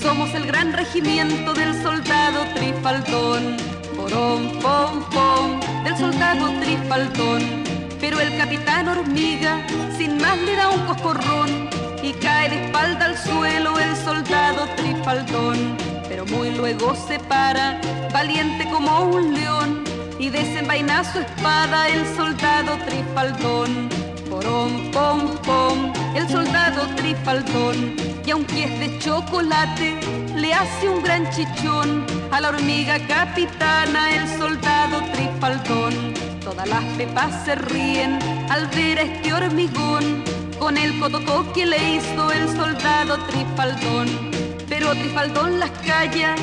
Somos 0.00 0.32
el 0.34 0.46
gran 0.46 0.72
regimiento 0.72 1.52
del 1.52 1.74
soldado 1.82 2.44
trifaldón. 2.54 3.56
Porón, 3.96 4.58
pom, 4.62 5.02
pom, 5.10 5.60
del 5.84 5.96
soldado 5.96 6.48
trifaldón 6.60 7.57
pero 8.00 8.20
el 8.20 8.36
capitán 8.36 8.88
hormiga 8.88 9.66
sin 9.96 10.18
más 10.18 10.38
le 10.38 10.56
da 10.56 10.68
un 10.68 10.86
coscorrón 10.86 11.68
y 12.02 12.12
cae 12.12 12.48
de 12.48 12.66
espalda 12.66 13.06
al 13.06 13.18
suelo 13.18 13.78
el 13.78 13.96
soldado 13.96 14.66
trifaldón. 14.76 15.76
Pero 16.08 16.24
muy 16.26 16.50
luego 16.50 16.94
se 16.94 17.18
para, 17.18 17.80
valiente 18.12 18.68
como 18.70 19.00
un 19.00 19.34
león, 19.34 19.84
y 20.18 20.30
desenvaina 20.30 21.04
su 21.04 21.18
espada 21.20 21.88
el 21.88 22.04
soldado 22.16 22.76
trifaldón. 22.86 23.88
Porón, 24.30 24.90
pom, 24.92 25.36
pom, 25.44 25.92
el 26.14 26.28
soldado 26.28 26.86
trifaldón, 26.96 27.96
y 28.24 28.30
aunque 28.30 28.64
es 28.64 28.80
de 28.80 28.98
chocolate, 28.98 29.98
le 30.34 30.52
hace 30.52 30.88
un 30.88 31.02
gran 31.02 31.28
chichón 31.30 32.04
a 32.30 32.40
la 32.40 32.50
hormiga 32.50 32.98
capitana 33.06 34.14
el 34.14 34.28
soldado 34.38 35.00
trifaldón. 35.12 36.27
Todas 36.48 36.66
las 36.66 36.84
pepas 36.96 37.44
se 37.44 37.56
ríen 37.56 38.18
al 38.48 38.68
ver 38.68 38.98
a 38.98 39.02
este 39.02 39.34
hormigón 39.34 40.24
con 40.58 40.78
el 40.78 40.98
cotocó 40.98 41.52
que 41.52 41.66
le 41.66 41.96
hizo 41.96 42.32
el 42.32 42.48
soldado 42.56 43.18
Trifaldón. 43.26 44.08
Pero 44.66 44.92
Trifaldón 44.92 45.60
las 45.60 45.70
calla 45.86 46.36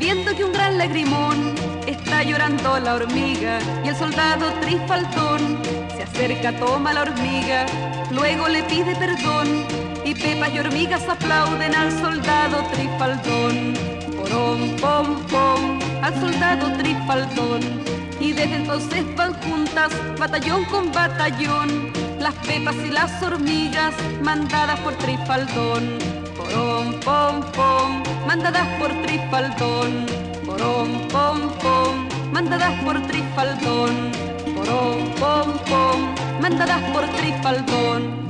viendo 0.00 0.34
que 0.34 0.44
un 0.44 0.52
gran 0.52 0.78
lagrimón 0.78 1.54
está 1.86 2.24
llorando 2.24 2.80
la 2.80 2.94
hormiga 2.94 3.60
y 3.84 3.88
el 3.90 3.94
soldado 3.94 4.52
Trifaldón 4.62 5.60
se 5.96 6.02
acerca, 6.02 6.58
toma 6.58 6.92
la 6.92 7.02
hormiga, 7.02 7.64
luego 8.10 8.48
le 8.48 8.64
pide 8.64 8.96
perdón 8.96 9.64
y 10.04 10.12
pepas 10.12 10.52
y 10.52 10.58
hormigas 10.58 11.08
aplauden 11.08 11.72
al 11.72 11.92
soldado 12.00 12.66
Trifaldón. 12.72 13.74
Porón, 14.16 14.76
pom, 14.80 15.24
pom, 15.28 15.78
al 16.02 16.20
soldado 16.20 16.72
Trifaldón 16.78 17.81
y 18.22 18.32
desde 18.32 18.54
entonces 18.54 19.04
van 19.16 19.34
juntas, 19.42 19.90
batallón 20.16 20.64
con 20.66 20.92
batallón, 20.92 21.92
las 22.20 22.34
pepas 22.46 22.76
y 22.76 22.90
las 22.90 23.20
hormigas 23.20 23.94
mandadas 24.22 24.78
por 24.80 24.94
Trifaldón. 24.94 25.98
Porón, 26.36 27.00
pom, 27.04 27.42
pom, 27.52 28.02
mandadas 28.26 28.68
por 28.78 28.90
Trifaldón. 29.02 30.06
Porón, 30.46 31.08
pom, 31.08 31.40
pom, 31.60 32.08
mandadas 32.32 32.74
por 32.84 33.02
Trifaldón. 33.08 34.12
Porón, 34.54 34.98
pom, 35.18 35.52
pom, 35.68 36.14
mandadas 36.40 36.82
por 36.92 37.04
Trifaldón. 37.16 38.22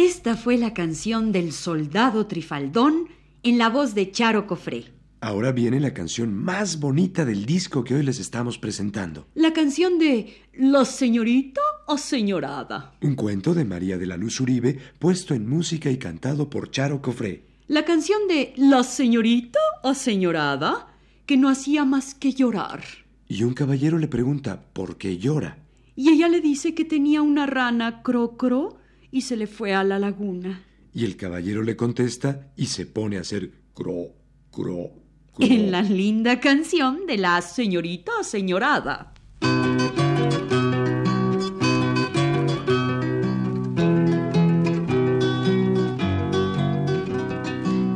Esta 0.00 0.34
fue 0.34 0.56
la 0.56 0.72
canción 0.72 1.30
del 1.30 1.52
soldado 1.52 2.26
Trifaldón 2.26 3.08
en 3.42 3.58
la 3.58 3.68
voz 3.68 3.94
de 3.94 4.10
Charo 4.10 4.46
Cofré. 4.46 4.86
Ahora 5.20 5.52
viene 5.52 5.78
la 5.78 5.92
canción 5.92 6.32
más 6.32 6.80
bonita 6.80 7.26
del 7.26 7.44
disco 7.44 7.84
que 7.84 7.96
hoy 7.96 8.02
les 8.02 8.18
estamos 8.18 8.56
presentando. 8.56 9.26
La 9.34 9.52
canción 9.52 9.98
de 9.98 10.38
La 10.54 10.86
señorita 10.86 11.60
o 11.86 11.98
señorada. 11.98 12.94
Un 13.02 13.14
cuento 13.14 13.52
de 13.52 13.66
María 13.66 13.98
de 13.98 14.06
la 14.06 14.16
Luz 14.16 14.40
Uribe 14.40 14.78
puesto 14.98 15.34
en 15.34 15.46
música 15.46 15.90
y 15.90 15.98
cantado 15.98 16.48
por 16.48 16.70
Charo 16.70 17.02
Cofré. 17.02 17.44
La 17.68 17.84
canción 17.84 18.26
de 18.26 18.54
La 18.56 18.84
señorita 18.84 19.60
o 19.82 19.92
señorada 19.92 20.96
que 21.26 21.36
no 21.36 21.50
hacía 21.50 21.84
más 21.84 22.14
que 22.14 22.32
llorar. 22.32 22.82
Y 23.28 23.42
un 23.42 23.52
caballero 23.52 23.98
le 23.98 24.08
pregunta 24.08 24.62
por 24.72 24.96
qué 24.96 25.18
llora. 25.18 25.58
Y 25.94 26.08
ella 26.08 26.28
le 26.28 26.40
dice 26.40 26.74
que 26.74 26.86
tenía 26.86 27.20
una 27.20 27.44
rana 27.44 28.02
crocro 28.02 28.79
y 29.10 29.22
se 29.22 29.36
le 29.36 29.46
fue 29.46 29.74
a 29.74 29.84
la 29.84 29.98
laguna. 29.98 30.62
Y 30.92 31.04
el 31.04 31.16
caballero 31.16 31.62
le 31.62 31.76
contesta 31.76 32.52
y 32.56 32.66
se 32.66 32.86
pone 32.86 33.16
a 33.16 33.20
hacer 33.20 33.50
cro, 33.74 34.14
cro, 34.50 34.90
cro. 35.32 35.46
En 35.46 35.70
la 35.70 35.82
linda 35.82 36.40
canción 36.40 37.06
de 37.06 37.18
la 37.18 37.40
señorita 37.42 38.12
señorada. 38.22 39.14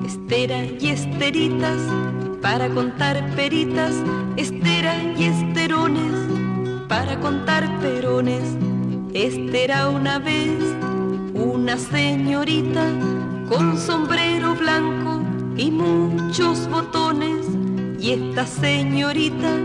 Estera 0.07 0.64
y 0.64 0.88
esteritas 0.88 1.81
para 2.40 2.68
contar 2.68 3.35
peritas, 3.35 3.94
estera 4.37 5.03
y 5.16 5.24
esterones 5.24 6.14
para 6.88 7.18
contar 7.18 7.81
perones. 7.81 8.42
Este 9.12 9.64
era 9.64 9.88
una 9.88 10.18
vez 10.18 10.61
una 11.35 11.77
señorita 11.77 12.85
con 13.49 13.77
sombrero 13.77 14.55
blanco 14.55 15.20
y 15.57 15.70
muchos 15.70 16.68
botones. 16.68 17.47
Y 18.01 18.12
esta 18.12 18.47
señorita 18.47 19.57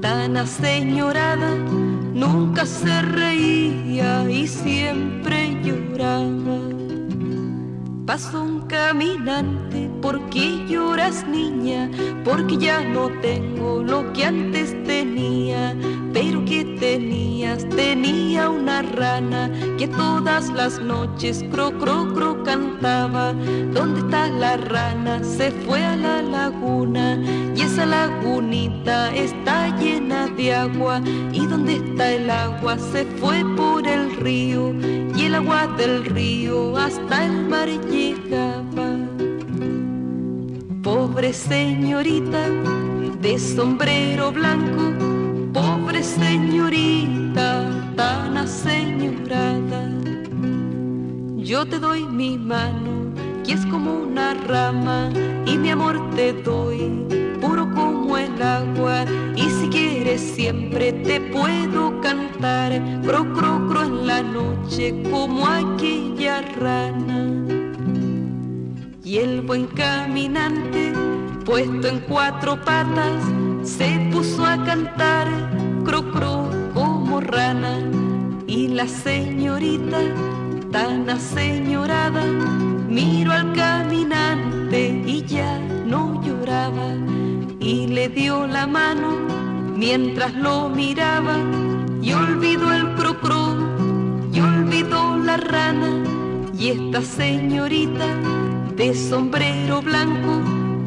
tan 0.00 0.36
aseñorada 0.36 1.54
nunca 1.54 2.66
se 2.66 3.02
reía 3.02 4.30
y 4.30 4.46
siempre 4.46 5.56
lloraba. 5.62 6.58
Pasó 8.06 8.53
caminante, 8.74 9.88
¿por 10.02 10.20
qué 10.30 10.66
lloras 10.66 11.24
niña? 11.28 11.88
Porque 12.24 12.56
ya 12.56 12.82
no 12.82 13.08
tengo 13.22 13.84
lo 13.84 14.12
que 14.12 14.24
antes 14.24 14.74
tenía 14.82 15.76
pero 16.14 16.44
que 16.44 16.64
tenías, 16.78 17.68
tenía 17.70 18.48
una 18.48 18.82
rana 18.82 19.50
que 19.76 19.88
todas 19.88 20.48
las 20.50 20.78
noches 20.78 21.44
cro 21.50 21.76
cro 21.76 22.06
cro 22.14 22.40
cantaba. 22.44 23.32
¿Dónde 23.72 23.98
está 24.00 24.28
la 24.28 24.56
rana? 24.56 25.24
Se 25.24 25.50
fue 25.50 25.84
a 25.84 25.96
la 25.96 26.22
laguna 26.22 27.20
y 27.56 27.62
esa 27.62 27.84
lagunita 27.84 29.12
está 29.12 29.76
llena 29.76 30.28
de 30.28 30.54
agua. 30.54 31.02
¿Y 31.32 31.46
dónde 31.46 31.76
está 31.76 32.12
el 32.12 32.30
agua? 32.30 32.78
Se 32.78 33.04
fue 33.18 33.44
por 33.56 33.84
el 33.86 34.14
río 34.16 34.72
y 35.16 35.24
el 35.24 35.34
agua 35.34 35.66
del 35.76 36.04
río 36.04 36.76
hasta 36.76 37.24
el 37.24 37.48
mar 37.48 37.68
Pobre 40.82 41.32
señorita 41.32 42.48
de 43.20 43.38
sombrero 43.38 44.32
blanco 44.32 44.94
señorita 46.04 47.70
tan 47.96 48.36
aseñorada. 48.36 49.90
yo 51.38 51.66
te 51.66 51.78
doy 51.78 52.04
mi 52.04 52.36
mano, 52.36 53.12
que 53.44 53.54
es 53.54 53.64
como 53.66 53.92
una 53.92 54.34
rama, 54.34 55.10
y 55.46 55.56
mi 55.56 55.70
amor 55.70 55.98
te 56.14 56.32
doy, 56.32 57.06
puro 57.40 57.70
como 57.74 58.16
el 58.18 58.40
agua, 58.42 59.04
y 59.34 59.48
si 59.50 59.68
quieres 59.68 60.20
siempre 60.20 60.92
te 60.92 61.20
puedo 61.20 62.00
cantar, 62.00 62.70
cro, 63.02 63.32
cro, 63.32 63.66
cro 63.68 63.82
en 63.82 64.06
la 64.06 64.22
noche, 64.22 65.02
como 65.10 65.46
aquella 65.46 66.42
rana. 66.60 67.53
Y 69.04 69.18
el 69.18 69.42
buen 69.42 69.66
caminante, 69.66 70.94
puesto 71.44 71.88
en 71.88 72.00
cuatro 72.08 72.58
patas, 72.64 73.22
se 73.62 74.08
puso 74.10 74.46
a 74.46 74.56
cantar, 74.64 75.28
cro, 75.84 76.10
cro, 76.10 76.48
como 76.72 77.20
rana, 77.20 77.80
y 78.46 78.68
la 78.68 78.88
señorita 78.88 79.98
tan 80.72 81.10
aseñorada, 81.10 82.24
miro 82.88 83.32
al 83.32 83.52
caminante 83.52 85.02
y 85.04 85.22
ya 85.26 85.58
no 85.84 86.22
lloraba. 86.22 86.94
Y 87.60 87.88
le 87.88 88.08
dio 88.08 88.46
la 88.46 88.66
mano 88.66 89.18
mientras 89.76 90.34
lo 90.34 90.70
miraba 90.70 91.36
y 92.00 92.10
olvidó 92.14 92.72
el 92.72 92.94
crocro 92.94 93.54
y 94.32 94.40
olvidó 94.40 95.18
la 95.18 95.36
rana. 95.36 96.02
Y 96.58 96.70
esta 96.70 97.02
señorita 97.02 98.06
de 98.76 98.94
sombrero 98.94 99.80
blanco 99.82 100.42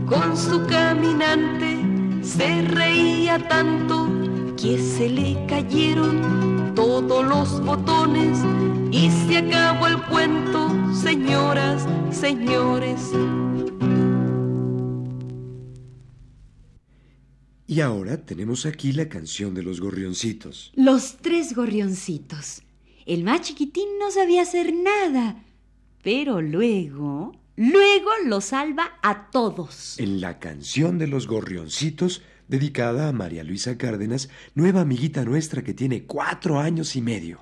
con 0.05 0.35
su 0.35 0.65
caminante 0.67 1.77
se 2.21 2.61
reía 2.63 3.39
tanto 3.47 4.07
que 4.57 4.77
se 4.77 5.09
le 5.09 5.45
cayeron 5.47 6.73
todos 6.75 7.25
los 7.25 7.63
botones 7.63 8.39
y 8.91 9.09
se 9.09 9.37
acabó 9.37 9.87
el 9.87 10.01
cuento, 10.03 10.69
señoras, 10.93 11.87
señores. 12.11 13.11
Y 17.67 17.81
ahora 17.81 18.25
tenemos 18.25 18.65
aquí 18.65 18.91
la 18.91 19.07
canción 19.07 19.53
de 19.53 19.63
los 19.63 19.79
gorrioncitos. 19.79 20.71
Los 20.75 21.17
tres 21.17 21.55
gorrioncitos. 21.55 22.63
El 23.05 23.23
más 23.23 23.41
chiquitín 23.41 23.87
no 23.99 24.11
sabía 24.11 24.41
hacer 24.41 24.73
nada, 24.73 25.43
pero 26.01 26.41
luego, 26.41 27.33
luego 27.57 28.09
lo 28.25 28.39
salva 28.39 28.97
a 29.03 29.29
todos. 29.29 29.99
En 29.99 30.21
la 30.21 30.39
canción 30.39 30.97
de 30.97 31.07
los 31.07 31.27
gorrioncitos, 31.27 32.21
dedicada 32.47 33.09
a 33.09 33.13
María 33.13 33.43
Luisa 33.43 33.77
Cárdenas, 33.77 34.29
nueva 34.55 34.81
amiguita 34.81 35.25
nuestra 35.25 35.63
que 35.63 35.73
tiene 35.73 36.05
cuatro 36.05 36.59
años 36.59 36.95
y 36.95 37.01
medio. 37.01 37.41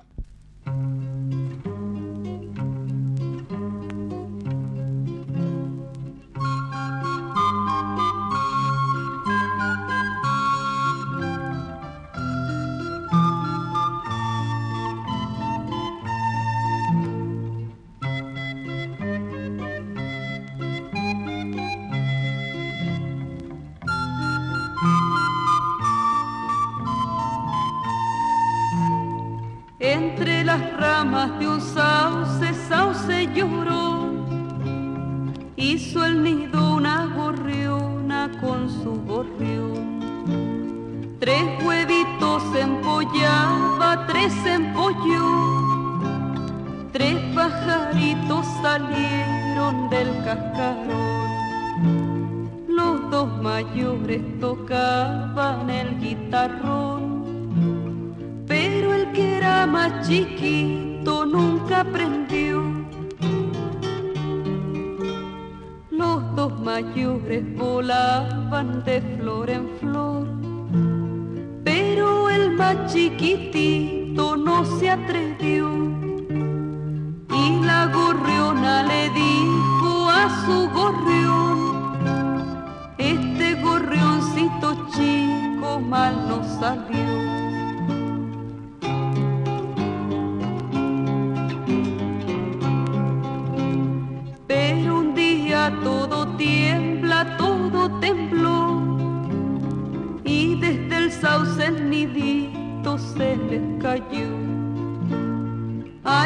No 74.16 74.64
se 74.78 74.90
atrevió. 74.90 75.68
Y 77.30 77.60
la 77.64 77.86
gorriona 77.92 78.82
le 78.82 79.10
dijo 79.10 80.08
a 80.08 80.44
su 80.44 80.70
gorrión, 80.70 81.25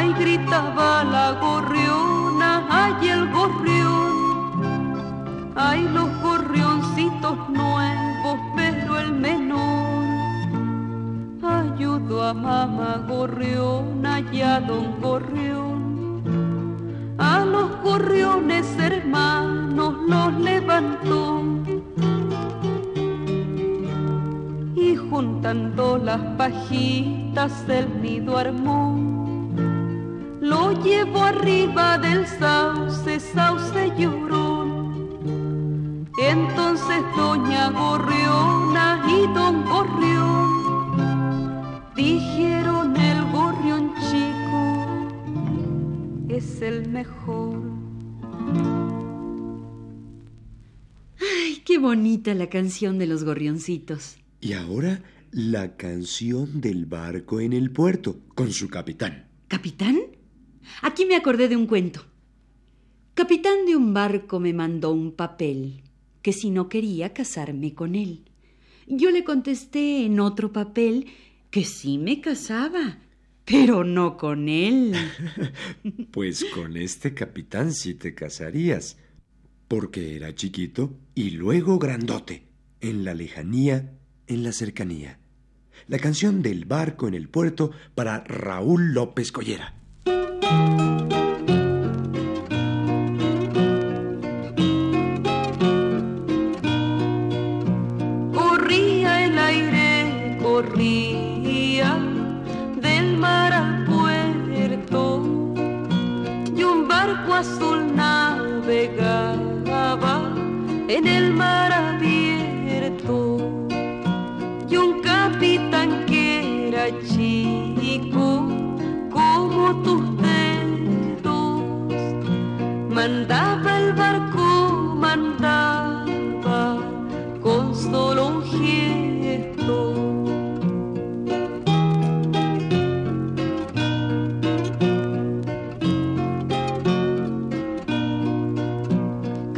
Ay, 0.01 0.13
gritaba 0.17 1.03
la 1.03 1.33
gorriona, 1.33 2.65
ay, 2.71 3.07
el 3.07 3.31
gorrión, 3.31 5.51
ay, 5.55 5.87
los 5.93 6.09
gorrioncitos 6.23 7.37
nuevos, 7.49 8.39
pero 8.55 8.97
el 8.97 9.11
menor 9.11 10.03
ayudó 11.43 12.23
a 12.23 12.33
mamá 12.33 13.05
gorriona 13.07 14.21
y 14.21 14.41
a 14.41 14.59
don 14.59 14.99
gorrión. 14.99 16.23
A 17.19 17.45
los 17.45 17.69
gorriones 17.83 18.65
hermanos 18.79 19.93
los 20.07 20.33
levantó. 20.33 21.43
Y 24.75 24.95
juntando 24.95 25.99
las 25.99 26.21
pajitas 26.39 27.67
del 27.67 28.01
nido 28.01 28.35
armó 28.35 29.20
lo 30.41 30.73
llevó 30.83 31.23
arriba 31.23 31.97
del 31.99 32.25
sauce, 32.27 33.19
sauce 33.19 33.93
llorón. 33.97 35.21
Entonces 36.19 37.03
doña 37.15 37.69
Gorriona 37.69 39.05
y 39.07 39.21
don 39.33 39.63
Gorrión 39.65 40.51
dijeron 41.95 42.97
el 42.97 43.23
gorrión 43.31 43.93
chico 44.09 45.07
es 46.27 46.61
el 46.61 46.89
mejor. 46.89 47.61
Ay, 51.19 51.61
qué 51.63 51.77
bonita 51.77 52.33
la 52.33 52.49
canción 52.49 52.97
de 52.97 53.05
los 53.05 53.23
gorrioncitos. 53.23 54.17
Y 54.39 54.53
ahora 54.53 55.03
la 55.31 55.77
canción 55.77 56.61
del 56.61 56.87
barco 56.87 57.39
en 57.39 57.53
el 57.53 57.69
puerto, 57.71 58.17
con 58.33 58.51
su 58.51 58.67
capitán. 58.69 59.27
¿Capitán? 59.47 59.99
Aquí 60.81 61.05
me 61.05 61.15
acordé 61.15 61.47
de 61.47 61.55
un 61.55 61.67
cuento. 61.67 62.05
Capitán 63.13 63.65
de 63.65 63.75
un 63.75 63.93
barco 63.93 64.39
me 64.39 64.53
mandó 64.53 64.91
un 64.91 65.11
papel 65.11 65.83
que 66.21 66.33
si 66.33 66.49
no 66.49 66.69
quería 66.69 67.13
casarme 67.13 67.73
con 67.73 67.95
él. 67.95 68.25
Yo 68.87 69.11
le 69.11 69.23
contesté 69.23 70.05
en 70.05 70.19
otro 70.19 70.51
papel 70.51 71.07
que 71.49 71.65
sí 71.65 71.97
me 71.97 72.21
casaba, 72.21 72.99
pero 73.45 73.83
no 73.83 74.17
con 74.17 74.49
él. 74.49 74.93
Pues 76.11 76.45
con 76.53 76.75
este 76.75 77.13
capitán 77.13 77.73
sí 77.73 77.93
te 77.93 78.13
casarías, 78.13 78.97
porque 79.67 80.15
era 80.15 80.35
chiquito 80.35 80.97
y 81.15 81.31
luego 81.31 81.79
grandote, 81.79 82.47
en 82.81 83.05
la 83.05 83.13
lejanía, 83.13 83.93
en 84.27 84.43
la 84.43 84.51
cercanía. 84.51 85.19
La 85.87 85.99
canción 85.99 86.41
del 86.41 86.65
barco 86.65 87.07
en 87.07 87.13
el 87.13 87.29
puerto 87.29 87.71
para 87.95 88.23
Raúl 88.25 88.93
López 88.93 89.31
Collera. 89.31 89.80
Thank 90.51 90.81
you. 90.81 90.90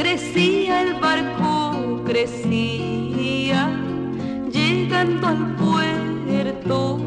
Crecía 0.03 0.81
el 0.81 0.95
barco, 0.99 2.03
crecía, 2.05 3.69
llegando 4.51 5.27
al 5.27 5.55
puerto. 5.55 6.99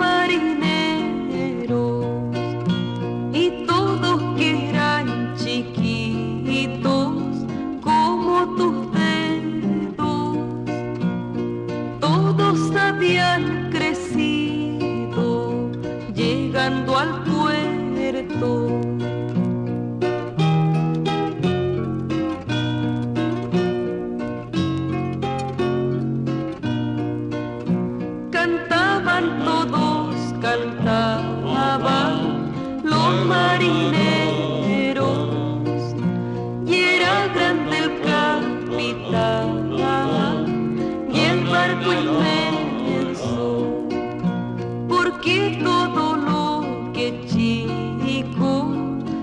porque 44.89 45.59
todo 45.63 46.17
lo 46.17 46.93
que 46.93 47.21
chico 47.27 48.53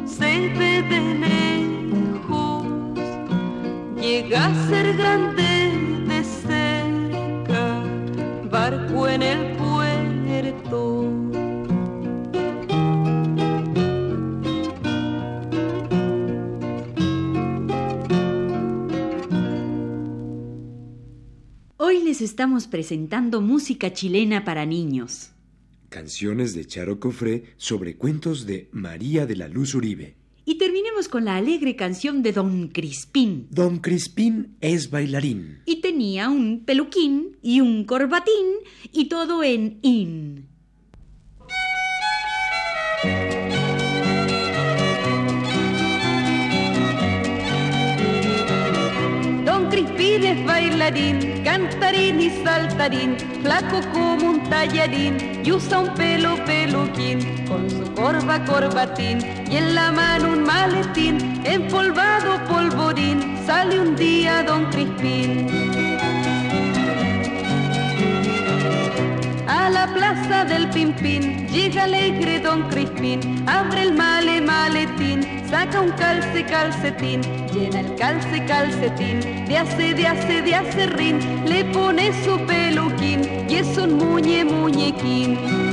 se 0.06 0.50
ve 0.58 0.82
de 0.84 1.00
lejos 1.26 2.66
llega 4.00 4.46
a 4.48 4.68
ser 4.68 4.98
grande 4.98 5.72
de 6.08 6.24
cerca 6.24 7.84
barco 8.50 9.08
en 9.08 9.22
el 9.22 9.51
les 22.22 22.30
estamos 22.30 22.68
presentando 22.68 23.42
música 23.42 23.94
chilena 23.94 24.46
para 24.46 24.66
niños. 24.66 25.32
Canciones 25.90 26.54
de 26.54 26.66
Charo 26.66 27.00
Cofré 27.00 27.46
sobre 27.58 27.96
cuentos 27.98 28.46
de 28.46 28.70
María 28.72 29.26
de 29.26 29.36
la 29.36 29.48
Luz 29.48 29.74
Uribe. 29.74 30.16
Y 30.46 30.60
terminemos 30.60 31.08
con 31.08 31.26
la 31.26 31.38
alegre 31.38 31.76
canción 31.76 32.22
de 32.22 32.32
Don 32.32 32.68
Crispín. 32.68 33.48
Don 33.50 33.80
Crispín 33.80 34.56
es 34.62 34.92
bailarín. 34.92 35.62
Y 35.66 35.82
tenía 35.82 36.30
un 36.30 36.64
peluquín 36.64 37.38
y 37.42 37.60
un 37.60 37.86
corbatín 37.86 38.58
y 38.92 39.06
todo 39.06 39.44
en 39.44 39.80
in. 39.82 40.46
Don 49.92 49.98
Crispín 49.98 50.24
es 50.24 50.46
bailarín, 50.46 51.44
cantarín 51.44 52.22
y 52.22 52.30
saltarín, 52.44 53.18
flaco 53.42 53.82
como 53.92 54.32
un 54.32 54.50
tallarín 54.50 55.42
y 55.44 55.52
usa 55.52 55.80
un 55.80 55.94
pelo 55.96 56.36
peluquín 56.46 57.46
con 57.46 57.70
su 57.70 57.94
corva 57.94 58.44
corbatín 58.46 59.20
y 59.50 59.58
en 59.58 59.76
la 59.76 59.92
mano 59.92 60.32
un 60.32 60.44
maletín 60.44 61.42
empolvado 61.44 62.40
polvorín. 62.46 63.38
Sale 63.46 63.80
un 63.82 63.96
día 63.98 64.44
Don 64.44 64.66
Crispín. 64.70 65.48
La 69.82 69.88
plaza 69.88 70.46
del 70.46 70.70
Pimpín 70.70 71.48
llega 71.48 71.86
alegre 71.86 72.40
Don 72.40 72.70
Crispín, 72.70 73.44
abre 73.48 73.82
el 73.82 73.94
male 73.96 74.40
maletín, 74.40 75.26
saca 75.50 75.82
un 75.82 75.90
calce 75.94 76.46
calcetín, 76.46 77.22
llena 77.52 77.80
el 77.80 77.96
calce 77.96 78.46
calcetín, 78.46 79.22
de 79.48 79.58
hace 79.58 79.96
de 79.96 80.06
hace 80.06 80.42
de 80.44 80.54
acerrín, 80.54 81.18
le 81.48 81.66
pone 81.66 82.12
su 82.24 82.38
peluquín 82.46 83.22
y 83.50 83.56
es 83.56 83.76
un 83.76 83.98
muñe 83.98 84.46
muñequín. 84.46 85.71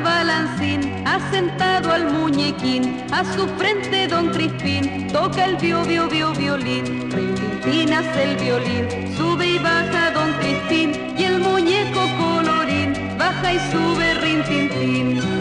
Bala 0.00 0.44
balancín, 0.44 0.80
asentado 1.06 1.92
al 1.92 2.12
muñequín, 2.12 3.04
a 3.12 3.24
su 3.24 3.46
frente 3.56 4.06
Don 4.06 4.30
Crispín, 4.30 5.08
toca 5.12 5.44
el 5.44 5.56
bio 5.56 5.82
bio 5.84 6.08
bio 6.08 6.32
violín, 6.32 7.10
rintintín 7.10 7.92
hace 7.92 8.30
el 8.30 8.36
violín, 8.36 9.16
sube 9.16 9.46
y 9.46 9.58
baja 9.58 10.10
Don 10.12 10.32
Crispín, 10.34 10.92
y 11.16 11.24
el 11.24 11.40
muñeco 11.40 12.00
colorín, 12.18 12.92
baja 13.18 13.52
y 13.52 13.58
sube 13.70 14.14
rintintín. 14.14 15.20
Pasa 15.20 15.37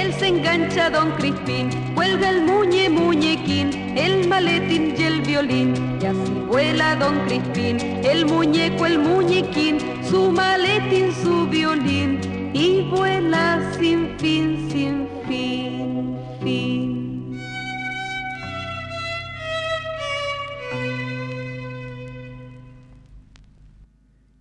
él 0.00 0.14
se 0.14 0.28
engancha 0.28 0.88
Don 0.88 1.10
Crispín, 1.12 1.68
cuelga 1.94 2.30
el 2.30 2.42
muñe 2.42 2.88
muñequín, 2.88 3.96
el 3.98 4.26
maletín 4.28 4.94
y 4.96 5.02
el 5.02 5.20
violín, 5.20 5.74
y 6.00 6.06
así 6.06 6.32
vuela 6.48 6.96
Don 6.96 7.18
Crispín, 7.26 7.78
el 8.04 8.24
muñeco, 8.24 8.86
el 8.86 8.98
muñequín, 8.98 9.78
su 10.08 10.30
maletín, 10.30 11.12
su 11.22 11.46
violín, 11.48 12.18
y 12.54 12.88
vuela 12.90 13.60
sin 13.78 14.18
fin, 14.18 14.68
sin 14.70 15.06
fin, 15.28 16.16
fin. 16.42 17.00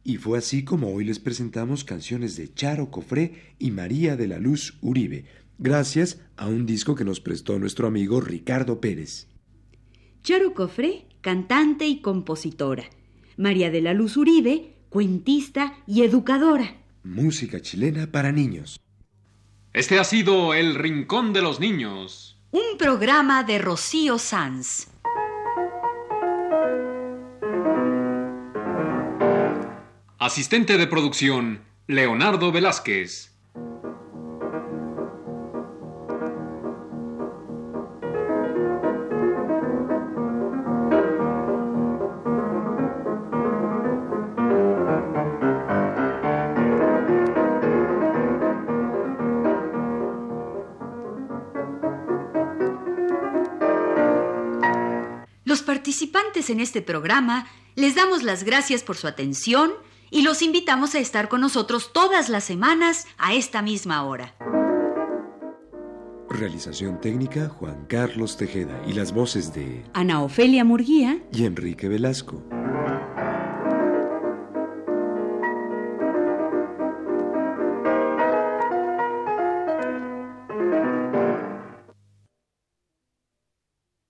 Y 0.09 0.17
fue 0.17 0.39
así 0.39 0.63
como 0.63 0.91
hoy 0.91 1.05
les 1.05 1.19
presentamos 1.19 1.83
canciones 1.83 2.35
de 2.35 2.51
Charo 2.51 2.89
Cofré 2.89 3.53
y 3.59 3.69
María 3.69 4.15
de 4.15 4.27
la 4.27 4.39
Luz 4.39 4.75
Uribe, 4.81 5.25
gracias 5.59 6.19
a 6.37 6.47
un 6.47 6.65
disco 6.65 6.95
que 6.95 7.05
nos 7.05 7.19
prestó 7.19 7.59
nuestro 7.59 7.87
amigo 7.87 8.21
Ricardo 8.21 8.81
Pérez. 8.81 9.27
Charo 10.23 10.53
Cofré, 10.53 11.05
cantante 11.21 11.85
y 11.85 12.01
compositora. 12.01 12.85
María 13.37 13.69
de 13.69 13.81
la 13.81 13.93
Luz 13.93 14.17
Uribe, 14.17 14.75
cuentista 14.89 15.77
y 15.85 16.01
educadora. 16.01 16.77
Música 17.03 17.61
chilena 17.61 18.11
para 18.11 18.31
niños. 18.31 18.79
Este 19.71 19.99
ha 19.99 20.03
sido 20.03 20.53
El 20.53 20.75
Rincón 20.75 21.31
de 21.31 21.41
los 21.41 21.59
Niños. 21.59 22.37
Un 22.51 22.77
programa 22.77 23.43
de 23.43 23.59
Rocío 23.59 24.17
Sanz. 24.17 24.87
Asistente 30.17 30.77
de 30.77 30.87
producción, 30.87 31.61
Leonardo 31.87 32.51
Velázquez. 32.51 33.38
En 56.49 56.59
este 56.59 56.81
programa 56.81 57.47
les 57.75 57.95
damos 57.95 58.23
las 58.23 58.43
gracias 58.43 58.83
por 58.83 58.97
su 58.97 59.07
atención 59.07 59.71
y 60.11 60.23
los 60.23 60.41
invitamos 60.41 60.95
a 60.95 60.99
estar 60.99 61.29
con 61.29 61.41
nosotros 61.41 61.91
todas 61.93 62.29
las 62.29 62.43
semanas 62.43 63.07
a 63.17 63.33
esta 63.33 63.61
misma 63.61 64.03
hora. 64.03 64.35
Realización 66.29 67.01
técnica 67.01 67.49
Juan 67.49 67.85
Carlos 67.87 68.37
Tejeda 68.37 68.81
y 68.87 68.93
las 68.93 69.13
voces 69.13 69.53
de 69.53 69.83
Ana 69.93 70.21
Ofelia 70.21 70.63
Murguía 70.63 71.23
y 71.31 71.45
Enrique 71.45 71.87
Velasco. 71.87 72.43